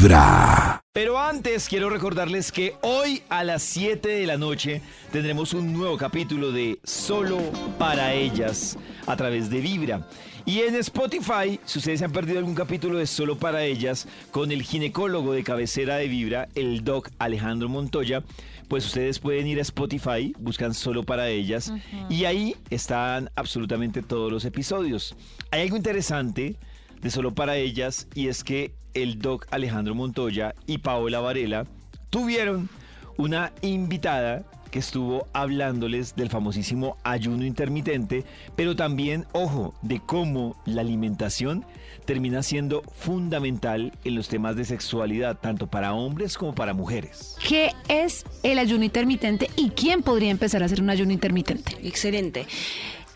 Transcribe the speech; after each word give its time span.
Vibra. 0.00 0.80
Pero 0.94 1.18
antes 1.18 1.68
quiero 1.68 1.90
recordarles 1.90 2.52
que 2.52 2.74
hoy 2.80 3.22
a 3.28 3.44
las 3.44 3.62
7 3.62 4.08
de 4.08 4.26
la 4.26 4.38
noche 4.38 4.80
tendremos 5.12 5.52
un 5.52 5.74
nuevo 5.74 5.98
capítulo 5.98 6.52
de 6.52 6.78
Solo 6.84 7.38
para 7.78 8.14
ellas 8.14 8.78
a 9.06 9.14
través 9.16 9.50
de 9.50 9.60
Vibra. 9.60 10.08
Y 10.46 10.60
en 10.60 10.74
Spotify, 10.76 11.60
si 11.66 11.80
ustedes 11.80 12.00
han 12.00 12.12
perdido 12.12 12.38
algún 12.38 12.54
capítulo 12.54 12.96
de 12.96 13.06
Solo 13.06 13.36
para 13.36 13.62
ellas 13.62 14.08
con 14.30 14.50
el 14.52 14.62
ginecólogo 14.62 15.34
de 15.34 15.44
cabecera 15.44 15.96
de 15.96 16.08
Vibra, 16.08 16.48
el 16.54 16.82
doc 16.82 17.10
Alejandro 17.18 17.68
Montoya, 17.68 18.22
pues 18.68 18.86
ustedes 18.86 19.18
pueden 19.18 19.48
ir 19.48 19.58
a 19.58 19.62
Spotify, 19.62 20.32
buscan 20.38 20.72
Solo 20.72 21.02
para 21.02 21.28
ellas 21.28 21.74
y 22.08 22.24
ahí 22.24 22.56
están 22.70 23.30
absolutamente 23.36 24.00
todos 24.00 24.32
los 24.32 24.46
episodios. 24.46 25.14
Hay 25.50 25.60
algo 25.60 25.76
interesante 25.76 26.56
de 27.00 27.10
Solo 27.10 27.34
para 27.34 27.56
ellas 27.56 28.06
y 28.14 28.28
es 28.28 28.44
que 28.44 28.72
el 28.94 29.20
doc 29.20 29.46
Alejandro 29.50 29.94
Montoya 29.94 30.54
y 30.66 30.78
Paola 30.78 31.20
Varela 31.20 31.66
tuvieron 32.10 32.68
una 33.16 33.52
invitada 33.62 34.44
que 34.70 34.78
estuvo 34.78 35.26
hablándoles 35.32 36.14
del 36.14 36.30
famosísimo 36.30 36.96
ayuno 37.02 37.44
intermitente, 37.44 38.24
pero 38.56 38.76
también, 38.76 39.26
ojo, 39.32 39.74
de 39.82 40.00
cómo 40.00 40.56
la 40.64 40.80
alimentación 40.82 41.64
termina 42.04 42.42
siendo 42.42 42.82
fundamental 42.82 43.92
en 44.04 44.14
los 44.14 44.28
temas 44.28 44.56
de 44.56 44.64
sexualidad, 44.64 45.38
tanto 45.38 45.66
para 45.66 45.92
hombres 45.92 46.38
como 46.38 46.54
para 46.54 46.72
mujeres. 46.72 47.36
¿Qué 47.46 47.72
es 47.88 48.24
el 48.42 48.58
ayuno 48.58 48.84
intermitente 48.84 49.50
y 49.56 49.70
quién 49.70 50.02
podría 50.02 50.30
empezar 50.30 50.62
a 50.62 50.66
hacer 50.66 50.80
un 50.80 50.90
ayuno 50.90 51.12
intermitente? 51.12 51.76
Excelente. 51.82 52.46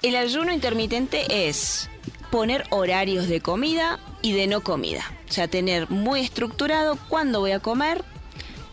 El 0.03 0.17
ayuno 0.17 0.53
intermitente 0.53 1.49
es 1.49 1.89
poner 2.35 2.65
horarios 2.71 3.29
de 3.29 3.41
comida 3.41 4.01
y 4.21 4.33
de 4.33 4.49
no 4.49 4.61
comida. 4.61 5.05
O 5.31 5.33
sea, 5.33 5.47
tener 5.47 5.89
muy 5.89 6.19
estructurado 6.19 6.99
cuándo 7.09 7.39
voy 7.39 7.53
a 7.53 7.61
comer, 7.61 8.05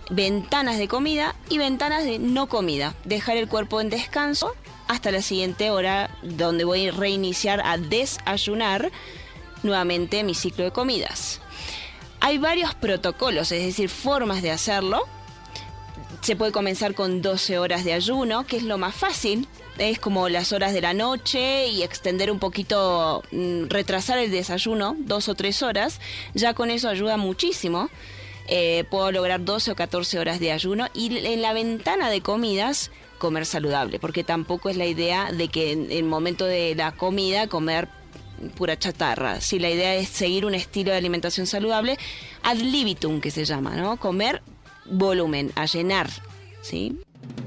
ventanas 0.09 0.79
de 0.79 0.87
comida 0.87 1.35
y 1.47 1.59
ventanas 1.59 2.03
de 2.03 2.17
no 2.17 2.49
comida. 2.49 2.95
Dejar 3.03 3.37
el 3.37 3.47
cuerpo 3.47 3.79
en 3.79 3.91
descanso 3.91 4.55
hasta 4.87 5.11
la 5.11 5.21
siguiente 5.21 5.69
hora 5.69 6.09
donde 6.23 6.63
voy 6.63 6.87
a 6.87 6.91
reiniciar 6.91 7.61
a 7.63 7.77
desayunar 7.77 8.91
nuevamente 9.61 10.23
mi 10.23 10.33
ciclo 10.33 10.63
de 10.63 10.71
comidas. 10.71 11.39
Hay 12.19 12.39
varios 12.39 12.73
protocolos, 12.73 13.51
es 13.51 13.63
decir, 13.63 13.89
formas 13.89 14.41
de 14.41 14.49
hacerlo. 14.49 15.03
Se 16.19 16.35
puede 16.35 16.51
comenzar 16.51 16.93
con 16.93 17.21
12 17.21 17.57
horas 17.57 17.83
de 17.83 17.93
ayuno, 17.93 18.45
que 18.45 18.57
es 18.57 18.63
lo 18.63 18.77
más 18.77 18.93
fácil. 18.93 19.47
Es 19.77 19.97
como 19.99 20.29
las 20.29 20.51
horas 20.51 20.73
de 20.73 20.81
la 20.81 20.93
noche 20.93 21.67
y 21.67 21.81
extender 21.81 22.29
un 22.29 22.39
poquito, 22.39 23.23
mm, 23.31 23.69
retrasar 23.69 24.19
el 24.19 24.29
desayuno, 24.29 24.95
dos 24.99 25.29
o 25.29 25.35
tres 25.35 25.63
horas. 25.63 25.99
Ya 26.35 26.53
con 26.53 26.69
eso 26.69 26.89
ayuda 26.89 27.17
muchísimo. 27.17 27.89
Eh, 28.47 28.83
puedo 28.89 29.11
lograr 29.11 29.43
12 29.43 29.71
o 29.71 29.75
14 29.75 30.19
horas 30.19 30.39
de 30.39 30.51
ayuno 30.51 30.87
y 30.93 31.25
en 31.25 31.41
la 31.41 31.53
ventana 31.53 32.09
de 32.09 32.21
comidas 32.21 32.91
comer 33.17 33.45
saludable, 33.45 33.99
porque 33.99 34.23
tampoco 34.23 34.69
es 34.69 34.77
la 34.77 34.87
idea 34.87 35.31
de 35.31 35.47
que 35.47 35.71
en 35.71 35.91
el 35.91 36.03
momento 36.03 36.45
de 36.45 36.73
la 36.75 36.91
comida 36.91 37.47
comer 37.47 37.87
pura 38.55 38.77
chatarra. 38.77 39.39
Si 39.41 39.59
la 39.59 39.69
idea 39.69 39.95
es 39.95 40.09
seguir 40.09 40.45
un 40.45 40.55
estilo 40.55 40.91
de 40.91 40.97
alimentación 40.97 41.45
saludable, 41.45 41.97
ad 42.43 42.57
libitum 42.57 43.21
que 43.21 43.31
se 43.31 43.45
llama, 43.45 43.75
¿no? 43.75 43.97
Comer 43.97 44.41
volumen, 44.85 45.51
a 45.55 45.65
llenar, 45.65 46.09
¿sí? 46.61 46.97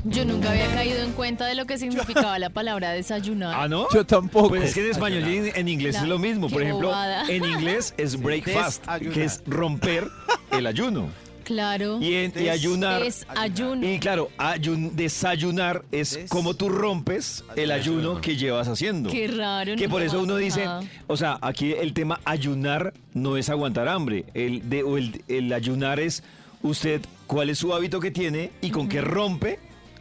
Yo 0.05 0.25
nunca 0.25 0.51
había 0.51 0.73
caído 0.75 1.03
en 1.03 1.13
cuenta 1.13 1.47
de 1.47 1.55
lo 1.55 1.67
que 1.67 1.79
significaba 1.79 2.39
la 2.39 2.51
palabra 2.51 2.93
desayunar. 2.93 3.55
¿Ah, 3.57 3.69
no? 3.69 3.87
Yo 3.93 4.05
tampoco. 4.05 4.51
Pues 4.51 4.65
es 4.65 4.75
que 4.75 4.85
en 4.85 4.91
español 4.91 5.27
y 5.27 5.51
en, 5.59 5.69
inglés 5.69 5.97
es 5.97 6.03
lo 6.03 6.19
mismo. 6.19 6.49
Por 6.49 6.63
ejemplo, 6.63 6.89
bobada. 6.89 7.27
en 7.29 7.45
inglés 7.45 7.95
es 7.97 8.21
breakfast, 8.21 8.85
que 9.13 9.25
es 9.25 9.43
romper 9.47 10.09
el 10.51 10.67
ayuno. 10.67 11.09
Claro. 11.45 11.99
Y, 12.01 12.15
en, 12.15 12.33
y 12.37 12.49
ayunar. 12.49 13.03
es 13.03 13.27
ayuno. 13.29 13.87
Y 13.87 13.99
claro, 13.99 14.31
ayun- 14.39 14.93
desayunar 14.93 15.85
es 15.93 16.21
como 16.29 16.55
tú 16.55 16.69
rompes 16.71 17.45
el 17.57 17.71
ayuno 17.71 18.21
que 18.21 18.37
llevas 18.37 18.69
haciendo. 18.69 19.11
Qué 19.11 19.29
raro. 19.29 19.77
Que 19.77 19.87
no 19.87 19.91
por 19.93 20.03
eso 20.03 20.21
uno 20.21 20.37
dice, 20.37 20.67
o 21.07 21.17
sea, 21.17 21.39
aquí 21.43 21.73
el 21.73 21.93
tema 21.93 22.21
ayunar 22.25 22.95
no 23.13 23.37
es 23.37 23.51
aguantar 23.51 23.89
hambre. 23.89 24.25
El, 24.35 24.69
de, 24.69 24.83
o 24.83 24.97
el, 24.97 25.23
el 25.29 25.53
ayunar 25.53 26.01
es 26.01 26.23
usted 26.65 27.01
cuál 27.29 27.51
es 27.51 27.59
su 27.59 27.73
hábito 27.75 28.01
que 28.01 28.11
tiene 28.11 28.51
y 28.61 28.71
con 28.71 28.89
qué 28.89 29.01
rompe 29.01 29.59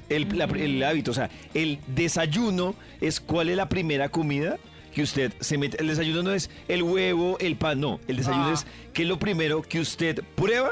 el, 0.09 0.35
la- 0.38 0.46
el 0.46 0.81
hábito. 0.84 1.12
O 1.12 1.13
sea, 1.13 1.29
el 1.53 1.79
desayuno 1.88 2.74
es 3.01 3.19
cuál 3.19 3.50
es 3.50 3.57
la 3.57 3.69
primera 3.69 4.09
comida 4.09 4.57
que 4.94 5.01
usted 5.03 5.34
se 5.40 5.57
mete. 5.57 5.79
El 5.81 5.88
desayuno 5.88 6.24
no 6.24 6.34
es 6.34 6.50
el 6.68 6.84
huevo, 6.84 7.38
el 7.40 7.56
pan, 7.56 7.79
no. 7.79 8.00
El 8.07 8.18
desayuno 8.18 8.47
Ah. 8.50 8.53
es 8.53 8.66
qué 8.94 9.03
es 9.03 9.07
lo 9.07 9.19
primero 9.19 9.62
que 9.62 9.79
usted 9.79 10.24
prueba 10.35 10.72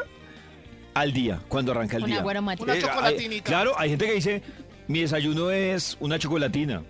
al 0.94 1.14
día, 1.14 1.42
cuando 1.48 1.72
arranca 1.72 1.98
el 1.98 2.04
Una 2.04 2.22
día. 2.22 2.30
aromática. 2.30 2.64
Una 2.64 2.74
hay- 2.74 2.82
chocolatinita. 2.82 3.44
claro, 3.44 3.74
hay 3.78 3.90
gente 3.92 4.06
que 4.06 4.14
dice, 4.14 4.42
mi 4.88 5.00
desayuno 5.02 5.50
es 5.52 5.98
una 6.00 6.20
chocolatina. 6.20 6.84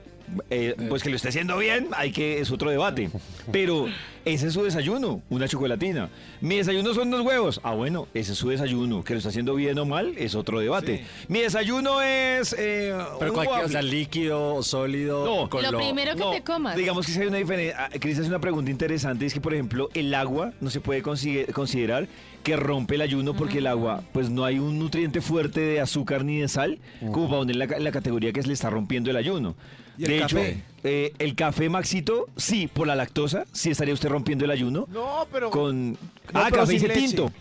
Eh, 0.49 0.75
pues 0.89 1.03
que 1.03 1.09
lo 1.09 1.15
esté 1.15 1.29
haciendo 1.29 1.57
bien, 1.57 1.87
hay 1.93 2.11
que 2.11 2.39
es 2.39 2.51
otro 2.51 2.69
debate. 2.69 3.09
Pero 3.51 3.87
ese 4.25 4.47
es 4.47 4.53
su 4.53 4.63
desayuno, 4.63 5.21
una 5.29 5.47
chocolatina. 5.47 6.09
Mi 6.41 6.57
desayuno 6.57 6.93
son 6.93 7.09
dos 7.09 7.21
huevos. 7.21 7.59
Ah, 7.63 7.73
bueno, 7.73 8.07
ese 8.13 8.33
es 8.33 8.37
su 8.37 8.49
desayuno. 8.49 9.03
Que 9.03 9.13
lo 9.13 9.17
está 9.17 9.29
haciendo 9.29 9.55
bien 9.55 9.77
o 9.79 9.85
mal 9.85 10.13
es 10.17 10.35
otro 10.35 10.59
debate. 10.59 11.05
Mi 11.27 11.39
desayuno 11.39 12.01
es 12.01 12.55
eh, 12.57 12.93
Pero 13.19 13.31
un 13.31 13.35
cualquier, 13.35 13.65
o 13.65 13.69
sea, 13.69 13.81
líquido 13.81 14.55
o 14.55 14.63
sólido. 14.63 15.25
No, 15.25 15.49
con 15.49 15.63
Lo 15.63 15.77
primero 15.77 16.13
que 16.15 16.19
No, 16.19 16.31
te 16.31 16.43
comas. 16.43 16.75
Digamos 16.75 17.05
que 17.05 17.11
si 17.11 17.19
hay 17.21 17.27
una 17.27 17.37
diferencia. 17.37 17.89
Cris 17.99 18.19
hace 18.19 18.29
una 18.29 18.39
pregunta 18.39 18.69
interesante: 18.69 19.25
es 19.25 19.33
que, 19.33 19.41
por 19.41 19.53
ejemplo, 19.53 19.89
el 19.93 20.13
agua 20.13 20.53
no 20.61 20.69
se 20.69 20.81
puede 20.81 21.01
considerar 21.01 22.07
que 22.43 22.55
rompe 22.55 22.95
el 22.95 23.01
ayuno 23.01 23.35
porque 23.35 23.59
el 23.59 23.67
agua, 23.67 24.03
pues 24.13 24.29
no 24.29 24.45
hay 24.45 24.59
un 24.59 24.79
nutriente 24.79 25.21
fuerte 25.21 25.59
de 25.59 25.79
azúcar 25.79 26.25
ni 26.25 26.39
de 26.39 26.47
sal, 26.47 26.79
como 27.11 27.27
para 27.27 27.39
poner 27.39 27.55
la, 27.55 27.65
la 27.65 27.91
categoría 27.91 28.31
que 28.33 28.41
se 28.41 28.47
le 28.47 28.53
está 28.53 28.69
rompiendo 28.69 29.09
el 29.09 29.17
ayuno. 29.17 29.55
¿Y 29.97 30.03
el 30.05 30.09
de 30.09 30.19
café? 30.19 30.49
hecho, 30.49 30.59
eh, 30.83 31.13
el 31.19 31.35
café 31.35 31.69
Maxito, 31.69 32.27
sí, 32.37 32.67
por 32.67 32.87
la 32.87 32.95
lactosa, 32.95 33.45
sí 33.51 33.69
estaría 33.69 33.93
usted 33.93 34.09
rompiendo 34.09 34.45
el 34.45 34.51
ayuno. 34.51 34.87
No, 34.91 35.27
pero. 35.31 35.49
Con. 35.49 35.91
No, 35.91 35.97
ah, 36.33 36.47
pero 36.49 36.61
café 36.63 36.65
sin 36.67 36.75
dice 36.81 36.87
leche. 36.87 36.99
tinto. 37.07 37.31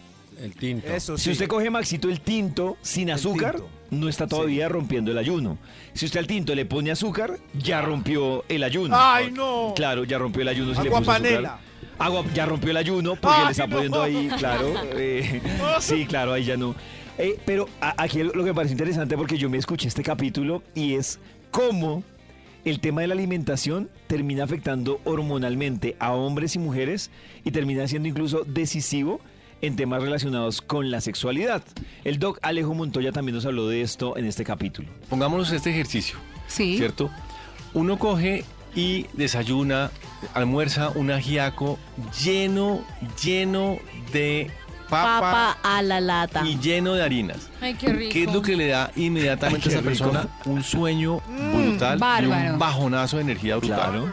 El 0.41 0.55
tinto. 0.55 0.87
Eso 0.89 1.17
sí. 1.19 1.25
Si 1.25 1.31
usted 1.33 1.49
coge 1.49 1.69
Maxito 1.71 2.09
el 2.09 2.21
tinto 2.21 2.77
sin 2.83 3.11
azúcar, 3.11 3.57
tinto. 3.57 3.69
no 3.91 4.09
está 4.09 4.27
todavía 4.27 4.69
rompiendo 4.69 5.11
el 5.11 5.19
ayuno. 5.19 5.59
Si 5.93 6.07
usted 6.07 6.21
al 6.21 6.27
tinto 6.27 6.55
le 6.55 6.65
pone 6.65 6.91
azúcar, 6.91 7.39
ya 7.55 7.83
rompió 7.83 8.45
el 8.49 8.63
ayuno. 8.65 8.97
¡Ay, 8.99 9.31
no! 9.31 9.75
Claro, 9.77 10.05
ya 10.05 10.19
rompió 10.19 10.41
el 10.43 10.49
ayuno. 10.49 10.75
Si 10.75 10.81
le 10.83 10.89
Agua 10.89 11.01
puso 11.01 11.11
azúcar. 11.13 11.31
panela. 11.31 11.59
Agua, 11.99 12.25
ya 12.35 12.47
rompió 12.47 12.71
el 12.71 12.77
ayuno 12.79 13.17
porque 13.17 13.37
Ay, 13.39 13.45
le 13.47 13.51
está 13.51 13.67
no. 13.67 13.73
poniendo 13.75 14.03
ahí, 14.03 14.31
claro. 14.39 14.73
eh, 14.97 15.43
sí, 15.81 16.07
claro, 16.07 16.33
ahí 16.33 16.45
ya 16.45 16.57
no. 16.57 16.75
Eh, 17.19 17.39
pero 17.45 17.69
aquí 17.81 18.23
lo 18.23 18.33
que 18.33 18.45
me 18.45 18.55
parece 18.55 18.73
interesante 18.73 19.15
porque 19.19 19.37
yo 19.37 19.51
me 19.51 19.59
escuché 19.59 19.89
este 19.89 20.03
capítulo 20.03 20.63
y 20.75 20.95
es 20.95 21.19
cómo 21.51 22.03
el 22.65 22.81
tema 22.81 23.01
de 23.01 23.07
la 23.09 23.15
alimentación 23.15 23.89
termina 24.07 24.45
afectando 24.45 25.01
hormonalmente 25.05 25.97
a 25.99 26.13
hombres 26.13 26.55
y 26.57 26.59
mujeres 26.59 27.11
y 27.45 27.51
termina 27.51 27.87
siendo 27.89 28.09
incluso 28.09 28.45
decisivo 28.45 29.21
en 29.63 29.77
temas 29.77 30.03
relacionados 30.03 30.61
con 30.63 30.91
la 30.91 31.01
sexualidad. 31.01 31.63
El 32.05 32.19
doc 32.19 32.39
Alejo 32.43 32.75
Montoya 32.75 33.13
también 33.13 33.35
nos 33.37 33.45
habló 33.47 33.69
de 33.69 33.83
esto 33.83 34.17
en 34.17 34.25
este 34.27 34.45
capítulo. 34.45 34.89
Pongámonos 35.09 35.53
este 35.53 35.71
ejercicio, 35.71 36.19
Sí. 36.47 36.77
¿cierto? 36.79 37.11
Uno 37.75 37.99
coge 37.99 38.45
y 38.75 39.07
desayuna, 39.15 39.91
almuerza 40.35 40.91
un 40.91 41.11
ajiaco 41.11 41.79
lleno, 42.25 42.83
lleno 43.23 43.79
de 44.13 44.51
papa, 44.89 45.21
Papa 45.21 45.59
a 45.63 45.83
la 45.83 46.01
lata. 46.01 46.43
y 46.47 46.59
lleno 46.59 46.95
de 46.95 47.03
harinas. 47.05 47.49
Ay, 47.61 47.75
qué 47.75 47.93
rico. 47.93 48.13
¿Qué 48.13 48.25
es 48.25 48.33
lo 48.33 48.43
que 48.43 48.57
le 48.57 48.67
da 48.69 48.91
inmediatamente 48.97 49.69
Ay, 49.69 49.75
a 49.77 49.79
esa 49.79 49.89
rico. 49.89 50.05
persona? 50.11 50.29
Un 50.47 50.63
sueño 50.65 51.21
brutal 51.89 52.25
y 52.25 52.27
un 52.53 52.59
bajonazo 52.59 53.17
de 53.17 53.23
energía 53.23 53.57
brutal. 53.57 53.79
Claro. 53.91 54.13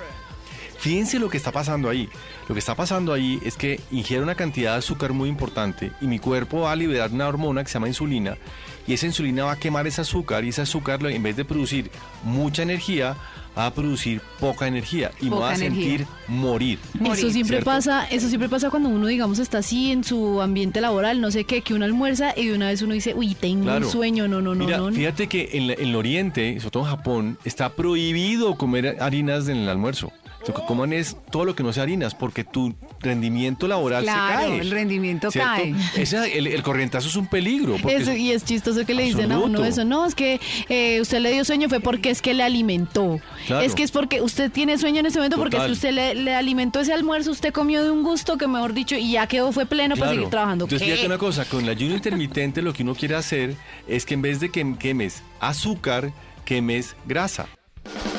Fíjense 0.79 1.17
lo 1.19 1.27
que 1.29 1.37
está 1.37 1.51
pasando 1.51 1.89
ahí. 1.89 2.07
Lo 2.47 2.53
que 2.53 2.59
está 2.59 2.75
pasando 2.75 3.11
ahí 3.11 3.39
es 3.43 3.57
que 3.57 3.81
ingiere 3.91 4.21
una 4.23 4.35
cantidad 4.35 4.73
de 4.73 4.77
azúcar 4.77 5.11
muy 5.11 5.27
importante 5.27 5.91
y 6.01 6.05
mi 6.07 6.19
cuerpo 6.19 6.61
va 6.61 6.71
a 6.71 6.75
liberar 6.75 7.11
una 7.11 7.27
hormona 7.27 7.63
que 7.63 7.67
se 7.69 7.73
llama 7.73 7.87
insulina 7.87 8.37
y 8.85 8.93
esa 8.93 9.05
insulina 9.07 9.45
va 9.45 9.53
a 9.53 9.59
quemar 9.59 9.85
ese 9.87 10.01
azúcar 10.01 10.45
y 10.45 10.49
ese 10.49 10.61
azúcar 10.61 11.01
lo- 11.01 11.09
en 11.09 11.21
vez 11.23 11.35
de 11.35 11.43
producir 11.45 11.91
mucha 12.23 12.61
energía 12.61 13.09
va 13.13 13.17
a 13.57 13.71
producir 13.73 14.21
poca 14.39 14.67
energía 14.67 15.11
y 15.19 15.29
me 15.29 15.35
va 15.37 15.49
a 15.51 15.55
energía. 15.55 15.97
sentir 15.97 16.07
morir. 16.27 16.79
Eso 17.03 17.29
siempre 17.31 17.43
¿cierto? 17.57 17.65
pasa, 17.65 18.05
eso 18.07 18.27
siempre 18.29 18.47
pasa 18.49 18.69
cuando 18.69 18.89
uno, 18.89 19.07
digamos, 19.07 19.39
está 19.39 19.57
así 19.59 19.91
en 19.91 20.03
su 20.03 20.41
ambiente 20.41 20.79
laboral, 20.79 21.19
no 21.21 21.31
sé 21.31 21.43
qué, 21.45 21.61
que 21.61 21.73
uno 21.73 21.85
almuerza 21.85 22.33
y 22.37 22.47
de 22.47 22.53
una 22.55 22.67
vez 22.67 22.81
uno 22.81 22.93
dice, 22.93 23.13
uy, 23.15 23.33
tengo 23.35 23.63
Claro. 23.63 23.85
un 23.87 23.91
sueño, 23.91 24.27
no, 24.27 24.41
no, 24.41 24.53
no, 24.55 24.65
Mira, 24.65 24.77
no. 24.77 24.89
no. 24.91 24.95
fíjate 24.95 25.27
que 25.27 25.49
en, 25.53 25.67
la- 25.67 25.73
en 25.73 25.87
el 25.89 25.95
oriente, 25.95 26.59
sobre 26.59 26.71
todo 26.71 26.83
en 26.83 26.89
Japón, 26.89 27.37
está 27.45 27.69
prohibido 27.69 28.55
comer 28.55 28.97
harinas 28.99 29.47
en 29.47 29.57
el 29.57 29.69
almuerzo. 29.69 30.11
Lo 30.47 30.53
que 30.53 30.61
coman 30.65 30.93
es 30.93 31.17
todo 31.31 31.43
lo 31.45 31.55
que 31.55 31.63
no 31.63 31.73
sea 31.73 31.83
harinas, 31.83 32.15
porque 32.15 32.43
tu 32.43 32.73
rendimiento 33.01 33.67
laboral 33.67 34.05
se 34.05 34.11
Claro, 34.11 34.47
cae. 34.49 34.59
el 34.59 34.71
rendimiento 34.71 35.29
¿cierto? 35.29 35.49
cae. 35.55 35.75
Ese- 35.95 36.37
el, 36.37 36.47
el 36.47 36.63
corrientazo 36.63 37.07
es 37.09 37.15
un 37.17 37.27
peligro. 37.27 37.75
porque 37.81 37.97
Eso, 37.97 38.11
es- 38.11 38.19
y 38.19 38.31
es 38.31 38.45
chistoso 38.45 38.85
que 38.85 38.93
le 38.93 39.03
dicen 39.03 39.31
a 39.31 39.39
uno 39.39 39.65
eso. 39.65 39.83
No, 39.83 40.05
es 40.05 40.15
que 40.15 40.39
eh, 40.69 41.01
usted 41.01 41.19
le 41.19 41.31
dio 41.31 41.43
sueño 41.43 41.67
fue 41.69 41.79
porque 41.81 42.09
es 42.09 42.21
que 42.21 42.33
le 42.33 42.43
alimentó. 42.43 43.19
Claro. 43.45 43.65
Es 43.65 43.75
que 43.75 43.83
es 43.83 43.91
porque 43.91 44.21
usted 44.21 44.51
tiene 44.51 44.77
sueño 44.77 44.99
en 45.01 45.05
ese 45.07 45.19
momento 45.19 45.37
porque 45.37 45.57
Total. 45.57 45.71
usted 45.71 45.91
le, 45.91 46.15
le 46.15 46.33
alimentó 46.33 46.79
ese 46.79 46.93
almuerzo, 46.93 47.31
usted 47.31 47.51
comió 47.51 47.83
de 47.83 47.91
un 47.91 48.03
gusto 48.03 48.37
que 48.37 48.47
mejor 48.47 48.73
dicho 48.73 48.95
y 48.95 49.11
ya 49.11 49.27
quedó, 49.27 49.51
fue 49.51 49.65
pleno 49.65 49.95
para 49.97 50.11
seguir 50.11 50.29
trabajando. 50.29 50.65
Entonces, 50.65 50.85
¿Qué? 50.87 50.93
fíjate 50.93 51.07
una 51.07 51.17
cosa, 51.17 51.45
con 51.45 51.63
el 51.63 51.69
ayuno 51.69 51.93
intermitente 51.95 52.61
lo 52.61 52.71
que 52.73 52.83
uno 52.83 52.95
quiere 52.95 53.15
hacer 53.15 53.55
es 53.87 54.05
que 54.05 54.13
en 54.13 54.21
vez 54.21 54.39
de 54.39 54.49
que 54.49 54.75
quemes 54.79 55.23
azúcar, 55.39 56.13
quemes 56.45 56.95
grasa. 57.05 57.47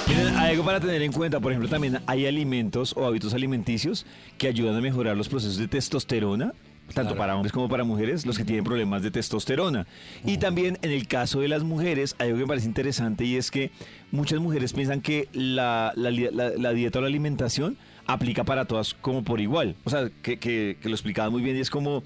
Miren, 0.08 0.36
hay 0.36 0.52
algo 0.52 0.64
para 0.64 0.80
tener 0.80 1.02
en 1.02 1.12
cuenta, 1.12 1.38
por 1.40 1.52
ejemplo, 1.52 1.68
también 1.68 1.98
hay 2.06 2.26
alimentos 2.26 2.94
o 2.96 3.04
hábitos 3.06 3.34
alimenticios 3.34 4.06
que 4.38 4.48
ayudan 4.48 4.74
a 4.76 4.80
mejorar 4.80 5.16
los 5.16 5.28
procesos 5.28 5.58
de 5.58 5.68
testosterona, 5.68 6.52
tanto 6.94 7.14
para 7.16 7.36
hombres 7.36 7.52
como 7.52 7.68
para 7.68 7.84
mujeres, 7.84 8.24
los 8.24 8.38
que 8.38 8.44
tienen 8.44 8.64
problemas 8.64 9.02
de 9.02 9.10
testosterona. 9.10 9.86
Y 10.24 10.38
también 10.38 10.78
en 10.80 10.90
el 10.92 11.06
caso 11.06 11.40
de 11.40 11.48
las 11.48 11.62
mujeres, 11.62 12.16
hay 12.18 12.28
algo 12.28 12.38
que 12.38 12.44
me 12.44 12.48
parece 12.48 12.66
interesante 12.66 13.24
y 13.26 13.36
es 13.36 13.50
que 13.50 13.70
muchas 14.10 14.40
mujeres 14.40 14.72
piensan 14.72 15.02
que 15.02 15.28
la, 15.34 15.92
la 15.94 16.10
li- 16.10 16.30
la- 16.32 16.50
la 16.56 16.72
dieta 16.72 16.98
o 17.00 17.02
la 17.02 17.08
alimentación 17.08 17.76
aplica 18.06 18.44
para 18.44 18.64
todas 18.64 18.94
como 18.94 19.22
por 19.22 19.40
igual. 19.42 19.76
O 19.84 19.90
sea, 19.90 20.08
que, 20.22 20.38
que- 20.38 20.78
que 20.80 20.88
lo 20.88 20.94
explicaba 20.94 21.28
muy 21.28 21.42
bien 21.42 21.56
y 21.58 21.60
es 21.60 21.68
como 21.68 22.02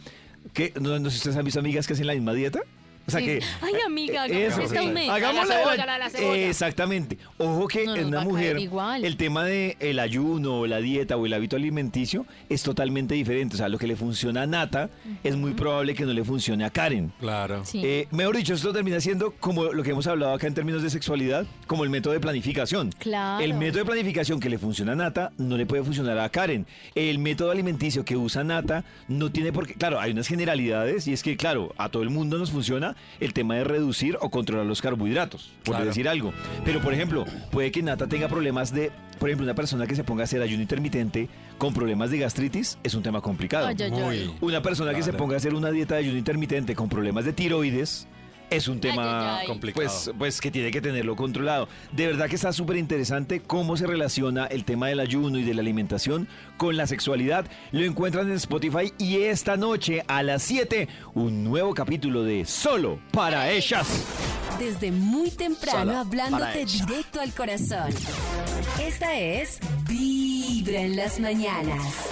que, 0.53 0.73
no, 0.81 0.99
no 0.99 1.05
sé 1.09 1.13
si 1.13 1.17
ustedes 1.19 1.37
han 1.37 1.45
visto 1.45 1.61
amigas 1.61 1.87
que 1.87 1.93
hacen 1.93 2.09
la 2.09 2.15
misma 2.15 2.33
dieta. 2.35 2.61
O 3.07 3.11
sea 3.11 3.21
Sí. 3.21 3.27
que... 3.27 3.41
Ay, 3.61 3.73
amiga, 3.87 4.23
hagamos 4.23 4.43
Eso, 4.53 4.61
esta 4.63 4.81
sí. 4.81 4.87
un 4.87 4.95
mes. 4.95 5.09
Hagámosla 5.09 5.55
La 5.55 5.61
cebolla, 5.65 5.87
la- 5.87 5.99
la 5.99 6.11
cebolla. 6.11 6.49
Exactamente. 6.49 7.19
Ojo 7.39 7.67
que 7.69 7.85
No, 7.87 7.97
en 7.97 8.07
una 8.07 8.21
mujer 8.21 8.59
igual. 8.59 9.05
el 9.05 9.17
tema 9.17 9.45
de 9.45 9.77
el 9.81 9.99
ayuno 9.99 10.61
o 10.61 10.67
la 10.67 10.79
dieta 10.79 11.17
o 11.17 11.27
el 11.27 11.33
hábito 11.33 11.57
alimenticio 11.57 12.27
es 12.49 12.63
totalmente 12.63 13.15
diferente. 13.15 13.55
O 13.55 13.59
sea, 13.59 13.69
lo 13.69 13.79
que 13.79 13.87
le 13.87 13.97
funciona 13.97 14.43
a 14.43 14.47
Nata 14.47 14.89
es 15.25 15.35
muy 15.37 15.53
probable 15.53 15.95
que 15.95 16.05
no 16.07 16.13
le 16.13 16.25
funcione 16.25 16.65
a 16.65 16.71
Karen. 16.71 17.13
Claro. 17.19 17.65
Sí. 17.65 17.81
Eh, 17.85 18.07
mejor 18.13 18.37
dicho, 18.37 18.55
esto 18.55 18.73
termina 18.73 19.01
siendo 19.01 19.33
como 19.33 19.65
lo 19.73 19.83
que 19.83 19.91
hemos 19.91 20.07
hablado 20.07 20.33
acá 20.35 20.47
en 20.47 20.55
términos 20.55 20.83
de 20.83 20.91
sexualidad, 20.91 21.45
como 21.67 21.85
el 21.85 21.91
método 21.91 22.13
de 22.15 22.21
planificación. 22.21 22.91
Claro. 22.99 23.45
El 23.45 23.55
método 23.55 23.81
de 23.81 23.85
planificación 23.87 24.39
que 24.39 24.49
le 24.49 24.59
funciona 24.59 24.93
a 24.93 24.97
Nata 24.97 25.33
no 25.39 25.57
le 25.57 25.67
puede 25.67 25.83
funcionar 25.83 26.19
a 26.19 26.29
Karen. 26.29 26.67
El 26.95 27.19
método 27.19 27.51
alimenticio 27.51 28.05
que 28.05 28.17
usa 28.17 28.45
Nata 28.45 28.85
no 29.09 29.33
tiene 29.33 29.53
por 29.53 29.67
qué. 29.67 29.75
Claro, 29.75 29.99
hay 29.99 30.13
unas 30.13 30.29
generalidades 30.29 31.07
y 31.09 31.13
es 31.13 31.23
que, 31.23 31.37
claro, 31.37 31.75
a 31.79 31.89
todo 31.89 32.03
el 32.03 32.11
mundo 32.11 32.39
nos 32.39 32.51
funciona 32.51 32.92
el 33.21 33.33
tema 33.33 33.55
de 33.57 33.65
reducir 33.65 34.17
o 34.21 34.31
controlar 34.31 34.67
los 34.67 34.81
carbohidratos, 34.83 35.53
por 35.65 35.75
Claro. 35.75 35.87
decir 35.87 36.09
algo. 36.09 36.33
Pero, 36.65 36.81
por 36.81 36.93
ejemplo, 36.95 37.25
puede 37.51 37.71
que 37.71 37.83
Nata 37.83 38.07
tenga 38.07 38.29
problemas 38.29 38.73
de. 38.73 38.91
Por 39.19 39.29
ejemplo, 39.29 39.45
una 39.45 39.55
persona 39.55 39.87
que 39.87 39.95
se 39.95 40.03
ponga 40.03 40.23
a 40.23 40.25
hacer 40.25 40.43
ayuno 40.43 40.63
intermitente 40.63 41.29
con 41.59 41.73
problemas 41.75 42.11
de 42.11 42.19
gastritis 42.19 42.79
es 42.83 42.95
un 42.95 43.03
tema 43.03 43.21
complicado. 43.21 43.67
Ay, 43.69 43.77
ay, 43.79 43.91
ay. 43.93 44.01
Muy. 44.01 44.35
Una 44.41 44.63
persona 44.63 44.93
que 44.95 45.03
se 45.03 45.13
ponga 45.13 45.35
a 45.35 45.37
hacer 45.37 45.55
una 45.55 45.71
dieta 45.71 45.95
de 45.95 46.01
ayuno 46.01 46.19
intermitente 46.19 46.75
con 46.75 46.89
problemas 46.89 47.25
de 47.25 47.33
tiroides 47.33 48.09
es 48.57 48.69
un 48.69 48.81
tema 48.81 49.37
ay, 49.37 49.39
ay. 49.43 49.47
Complicado. 49.47 49.87
Pues, 49.87 50.11
pues 50.17 50.41
que 50.41 50.51
tiene 50.51 50.71
que 50.71 50.81
tenerlo 50.81 51.17
controlado. 51.17 51.69
De 51.93 52.07
verdad 52.07 52.29
que 52.29 52.37
está 52.37 52.53
súper 52.53 52.77
interesante 52.77 53.41
cómo 53.41 53.77
se 53.77 53.87
relaciona 53.87 54.47
el 54.47 54.65
tema 54.65 54.89
del 54.89 55.01
ayuno 55.01 55.39
y 55.39 55.45
de 55.45 55.55
la 55.55 55.61
alimentación 55.61 56.29
con 56.57 56.77
la 56.77 56.87
sexualidad. 56.87 57.47
Lo 57.71 57.85
encuentran 57.85 58.29
en 58.29 58.37
Spotify 58.37 58.93
y 58.99 59.23
esta 59.23 59.57
noche 59.57 60.05
a 60.07 60.23
las 60.23 60.43
7 60.43 60.89
un 61.15 61.45
nuevo 61.45 61.75
capítulo 61.75 62.23
de 62.23 62.45
Solo 62.45 62.99
para 63.13 63.51
ellas. 63.51 64.05
Desde 64.59 64.93
muy 64.93 65.31
temprano 65.31 65.79
Solo 65.79 65.99
hablándote 65.99 66.65
directo 66.67 67.21
al 67.21 67.33
corazón. 67.33 67.93
Esta 68.81 69.19
es 69.19 69.59
Vibra 69.89 70.81
en 70.81 70.97
las 70.97 71.19
mañanas. 71.19 72.09